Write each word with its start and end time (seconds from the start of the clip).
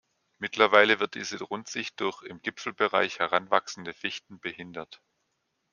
Mittlerweile 0.39 0.99
wird 0.99 1.13
diese 1.13 1.37
Rundsicht 1.43 1.99
durch 1.99 2.23
im 2.23 2.41
Gipfelbereich 2.41 3.19
heranwachsende 3.19 3.93
Fichten 3.93 4.39
behindert. 4.39 4.99